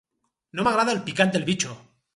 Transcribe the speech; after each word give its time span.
No 0.59 0.65
m'agrada 0.69 0.97
el 0.97 1.05
picant 1.11 1.37
del 1.37 1.49
bitxo. 1.53 1.79